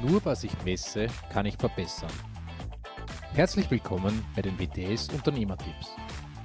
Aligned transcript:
Nur 0.00 0.24
was 0.24 0.42
ich 0.42 0.52
messe, 0.64 1.06
kann 1.30 1.46
ich 1.46 1.56
verbessern. 1.56 2.10
Herzlich 3.34 3.70
willkommen 3.70 4.24
bei 4.34 4.42
den 4.42 4.58
WTS 4.58 5.08
Unternehmertipps. 5.10 5.90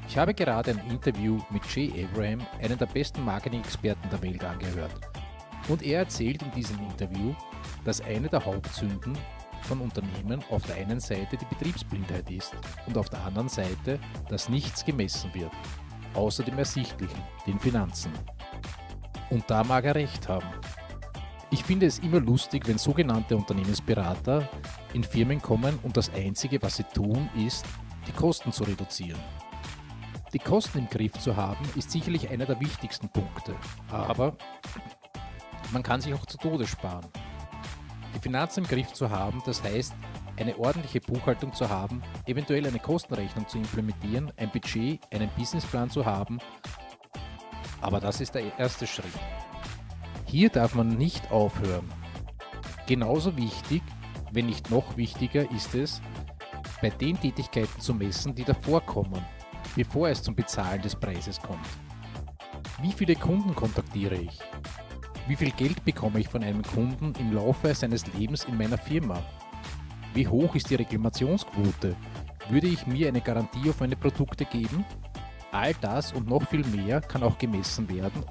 Ich 0.08 0.18
habe 0.18 0.34
gerade 0.34 0.72
ein 0.72 0.92
Interview 0.92 1.40
mit 1.50 1.64
Jay 1.74 2.06
Abraham, 2.06 2.46
einem 2.62 2.78
der 2.78 2.86
besten 2.88 3.24
Marketing-Experten 3.24 4.10
der 4.10 4.22
Welt, 4.22 4.44
angehört. 4.44 4.94
Und 5.70 5.82
er 5.82 6.00
erzählt 6.00 6.42
in 6.42 6.52
diesem 6.52 6.78
Interview, 6.80 7.34
dass 7.86 8.02
eine 8.02 8.28
der 8.28 8.46
Hauptsünden 8.46 9.18
von 9.62 9.82
Unternehmen 9.82 10.44
auf 10.50 10.64
der 10.64 10.76
einen 10.76 11.00
Seite 11.00 11.38
die 11.38 11.46
Betriebsblindheit 11.46 12.30
ist 12.30 12.54
und 12.86 12.98
auf 12.98 13.10
der 13.10 13.24
anderen 13.24 13.50
Seite, 13.50 14.00
dass 14.30 14.50
nichts 14.50 14.84
gemessen 14.84 15.34
wird, 15.34 15.52
außer 16.14 16.44
dem 16.44 16.58
Ersichtlichen, 16.58 17.22
den 17.46 17.60
Finanzen. 17.60 18.12
Und 19.30 19.50
da 19.50 19.64
mag 19.64 19.86
er 19.86 19.96
recht 19.96 20.28
haben. 20.28 20.48
Ich 21.50 21.64
finde 21.64 21.86
es 21.86 22.00
immer 22.00 22.20
lustig, 22.20 22.68
wenn 22.68 22.78
sogenannte 22.78 23.38
Unternehmensberater 23.38 24.50
in 24.94 25.04
Firmen 25.04 25.42
kommen 25.42 25.80
und 25.84 25.96
das 25.96 26.14
Einzige, 26.14 26.62
was 26.62 26.76
sie 26.76 26.84
tun, 26.84 27.30
ist, 27.38 27.66
die 28.06 28.12
Kosten 28.12 28.52
zu 28.52 28.66
reduzieren. 28.66 29.20
Die 30.34 30.40
Kosten 30.40 30.80
im 30.80 30.90
Griff 30.90 31.14
zu 31.14 31.38
haben, 31.38 31.64
ist 31.76 31.90
sicherlich 31.90 32.30
einer 32.30 32.46
der 32.46 32.60
wichtigsten 32.60 33.08
Punkte, 33.08 33.56
aber 33.90 34.36
man 35.72 35.84
kann 35.84 36.02
sich 36.02 36.14
auch 36.14 36.26
zu 36.26 36.38
Tode 36.38 36.68
sparen. 36.68 37.06
Die 38.14 38.20
Finanzen 38.20 38.66
im 38.66 38.70
Griff 38.70 38.92
zu 38.92 39.10
haben, 39.10 39.42
das 39.46 39.64
heißt, 39.64 39.94
eine 40.36 40.58
ordentliche 40.60 41.00
Buchhaltung 41.00 41.54
zu 41.54 41.70
haben, 41.70 42.04
eventuell 42.26 42.68
eine 42.68 42.80
Kostenrechnung 42.80 43.48
zu 43.48 43.58
implementieren, 43.58 44.34
ein 44.36 44.52
Budget, 44.52 45.00
einen 45.14 45.30
Businessplan 45.38 45.90
zu 45.90 46.06
haben, 46.06 46.40
aber 47.80 48.02
das 48.02 48.20
ist 48.20 48.36
der 48.36 48.58
erste 48.60 48.86
Schritt. 48.86 49.14
Hier 50.30 50.50
darf 50.50 50.76
man 50.76 50.90
nicht 50.90 51.32
aufhören. 51.32 51.88
Genauso 52.86 53.38
wichtig, 53.38 53.82
wenn 54.34 54.48
nicht 54.48 54.70
noch 54.70 54.98
wichtiger, 54.98 55.50
ist 55.52 55.74
es, 55.74 56.02
bei 56.82 56.90
den 56.90 57.18
Tätigkeiten 57.18 57.80
zu 57.80 57.94
messen, 57.94 58.36
die 58.36 58.44
davor 58.44 58.82
kommen, 58.82 59.24
bevor 59.74 60.10
es 60.10 60.22
zum 60.22 60.36
Bezahlen 60.36 60.82
des 60.82 60.98
Preises 60.98 61.42
kommt. 61.42 61.66
Wie 62.82 62.92
viele 62.92 63.16
Kunden 63.16 63.56
kontaktiere 63.56 64.16
ich? 64.16 64.38
Wie 65.30 65.38
viel 65.38 65.52
Geld 65.52 65.84
bekomme 65.86 66.20
ich 66.20 66.28
von 66.28 66.44
einem 66.44 66.62
Kunden 66.62 67.14
im 67.20 67.34
Laufe 67.34 67.74
seines 67.74 68.06
Lebens 68.14 68.44
in 68.44 68.58
meiner 68.58 68.78
Firma? 68.78 69.24
Wie 70.14 70.28
hoch 70.28 70.56
ist 70.56 70.70
die 70.70 70.76
Reklamationsquote? 70.76 71.96
Würde 72.50 72.68
ich 72.68 72.86
mir 72.86 73.08
eine 73.08 73.22
Garantie 73.22 73.70
auf 73.70 73.80
meine 73.80 73.96
Produkte 73.96 74.44
geben? 74.44 74.84
All 75.54 75.74
das 75.76 76.12
und 76.12 76.28
noch 76.28 76.46
viel 76.50 76.66
mehr 76.68 77.00
kann 77.00 77.24
auch 77.24 77.38
gemessen 77.38 77.90
werden 77.90 78.26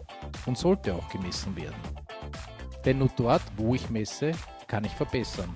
und 0.47 0.57
sollte 0.57 0.95
auch 0.95 1.09
gemessen 1.09 1.55
werden. 1.57 1.77
Denn 2.85 2.99
nur 2.99 3.11
dort, 3.17 3.43
wo 3.57 3.75
ich 3.75 3.91
messe, 3.91 4.33
kann 4.67 4.85
ich 4.85 4.93
verbessern. 4.93 5.53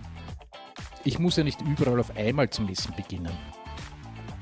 Ich 1.04 1.18
muss 1.18 1.36
ja 1.36 1.44
nicht 1.44 1.60
überall 1.62 2.00
auf 2.00 2.14
einmal 2.16 2.50
zum 2.50 2.66
Messen 2.66 2.94
beginnen. 2.94 3.32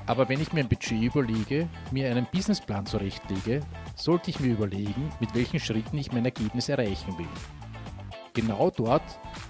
Aber 0.06 0.28
wenn 0.28 0.40
ich 0.40 0.52
mir 0.55 0.60
ein 0.60 0.68
Budget 0.68 1.02
überlege, 1.02 1.68
mir 1.90 2.10
einen 2.10 2.27
Businessplan 2.32 2.86
zurechtlege, 2.86 3.60
sollte 3.94 4.30
ich 4.30 4.40
mir 4.40 4.52
überlegen, 4.52 5.12
mit 5.20 5.34
welchen 5.34 5.60
Schritten 5.60 5.98
ich 5.98 6.10
mein 6.12 6.24
Ergebnis 6.24 6.70
erreichen 6.70 7.16
will. 7.18 7.28
Genau 8.33 8.70
dort 8.70 9.02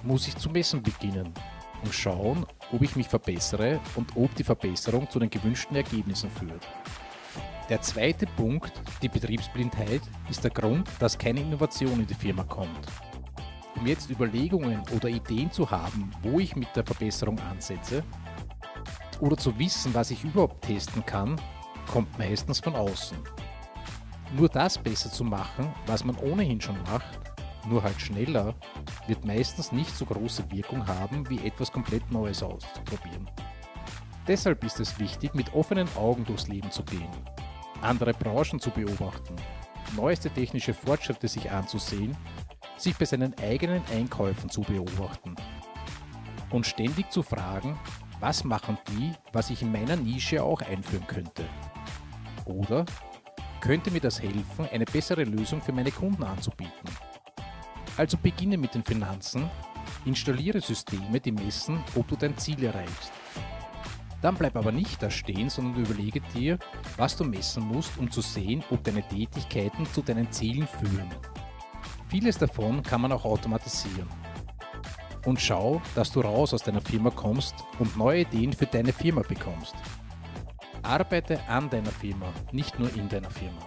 muss 0.03 0.27
ich 0.27 0.37
zu 0.37 0.51
messen 0.51 0.83
beginnen 0.83 1.33
und 1.85 1.95
schauen, 1.95 2.45
ob 2.73 2.83
ich 2.83 2.97
mich 2.97 3.09
verbessere 3.09 3.81
und 3.95 4.17
ob 4.17 4.35
die 4.35 4.45
Verbesserung 4.45 5.09
zu 5.09 5.19
den 5.19 5.31
gewünschten 5.31 5.77
Ergebnissen 5.77 6.31
führt. 6.31 6.67
Der 7.69 7.83
zweite 7.83 8.25
Punkt, 8.27 8.73
die 9.03 9.11
Betriebsblindheit, 9.11 10.01
ist 10.31 10.43
der 10.43 10.51
Grund, 10.51 10.89
dass 11.01 11.19
keine 11.19 11.41
Innovation 11.41 12.01
in 12.01 12.07
die 12.07 12.15
Firma 12.15 12.43
kommt. 12.45 12.87
Um 13.77 13.87
jetzt 13.87 14.09
Überlegungen 14.09 14.81
oder 14.97 15.11
Ideen 15.11 15.53
zu 15.53 15.71
haben, 15.71 16.11
wo 16.23 16.41
ich 16.41 16.57
mit 16.57 16.75
der 16.75 16.87
Verbesserung 16.87 17.39
ansetze, 17.41 18.03
oder 19.21 19.37
zu 19.37 19.59
wissen, 19.59 19.93
was 19.93 20.11
ich 20.11 20.25
überhaupt 20.25 20.65
testen 20.65 21.05
kann, 21.05 21.39
kommt 21.93 22.19
meistens 22.19 22.59
von 22.59 22.75
außen. 22.75 23.19
Nur 24.35 24.49
das 24.49 24.79
besser 24.79 25.11
zu 25.11 25.25
machen, 25.25 25.71
was 25.87 26.05
man 26.05 26.17
ohnehin 26.17 26.63
schon 26.63 26.83
macht, 26.85 27.21
nur 27.69 27.83
halt 27.83 28.01
schneller, 28.01 28.55
wird 29.09 29.27
meistens 29.27 29.73
nicht 29.73 29.95
so 29.95 30.07
große 30.07 30.51
Wirkung 30.53 30.87
haben, 30.87 31.29
wie 31.29 31.47
etwas 31.47 31.71
komplett 31.71 32.11
Neues 32.11 32.43
auszuprobieren. 32.43 33.29
Deshalb 34.27 34.65
ist 34.65 34.81
es 34.81 34.99
wichtig, 34.99 35.35
mit 35.35 35.53
offenen 35.53 35.89
Augen 35.97 36.25
durchs 36.25 36.49
Leben 36.49 36.71
zu 36.71 36.83
gehen 36.83 37.09
andere 37.83 38.13
Branchen 38.13 38.61
zu 38.61 38.71
beobachten, 38.71 39.37
neueste 39.97 40.31
technische 40.31 40.75
Fortschritte 40.75 41.29
sich 41.29 41.51
anzusehen, 41.51 42.17
sich 42.77 42.97
bei 42.97 43.05
seinen 43.05 43.37
eigenen 43.39 43.83
Einkäufen 43.93 44.51
zu 44.51 44.63
beobachten 44.63 45.37
und 46.51 46.67
ständig 46.67 47.11
zu 47.11 47.23
fragen, 47.23 47.79
was 48.21 48.45
machen 48.45 48.79
die, 48.89 49.13
was 49.33 49.51
ich 49.51 49.63
in 49.63 49.73
meiner 49.73 49.97
Nische 49.97 50.43
auch 50.43 50.61
einführen 50.61 51.07
könnte? 51.07 51.45
Oder 52.45 52.85
könnte 53.61 53.91
mir 53.91 54.01
das 54.01 54.21
helfen, 54.23 54.69
eine 54.73 54.85
bessere 54.85 55.25
Lösung 55.25 55.61
für 55.61 55.73
meine 55.73 55.91
Kunden 55.91 56.25
anzubieten? 56.25 56.91
Also 57.97 58.17
beginne 58.17 58.57
mit 58.57 58.75
den 58.75 58.85
Finanzen, 58.85 59.51
installiere 60.05 60.61
Systeme, 60.61 61.21
die 61.21 61.33
messen, 61.33 61.83
ob 61.95 62.09
du 62.09 62.17
dein 62.17 62.37
Ziel 62.39 62.63
erreichst. 62.65 63.13
Dann 64.21 64.35
bleib 64.35 64.57
aber 64.57 64.73
nicht 64.73 65.03
da 65.03 65.11
stehen, 65.11 65.49
sondern 65.49 65.85
überlege 65.85 66.21
dir, 66.35 66.59
was 66.97 67.17
du 67.17 67.25
messen 67.25 67.63
musst, 67.65 67.97
um 67.99 68.11
zu 68.11 68.21
sehen, 68.21 68.65
ob 68.71 68.83
deine 68.83 69.03
Tätigkeiten 69.07 69.87
zu 69.87 70.03
deinen 70.03 70.31
Zielen 70.33 70.67
führen. 70.67 71.09
Vieles 72.09 72.39
davon 72.39 72.83
kann 72.83 73.01
man 73.01 73.13
auch 73.13 73.25
automatisieren. 73.25 74.09
Und 75.25 75.41
schau, 75.41 75.83
dass 75.95 76.11
du 76.11 76.21
raus 76.21 76.55
aus 76.55 76.63
deiner 76.63 76.81
Firma 76.81 77.11
kommst 77.11 77.55
und 77.79 77.97
neue 77.97 78.23
Ideen 78.23 78.53
für 78.53 78.67
deine 78.67 78.93
Firma 78.93 79.23
bekommst. 79.23 79.75
Arbeite 80.83 81.41
an 81.49 81.69
deiner 81.69 81.91
Firma, 81.91 82.33
nicht 82.51 82.79
nur 82.79 82.93
in 82.95 83.09
deiner 83.09 83.31
Firma. 83.31 83.61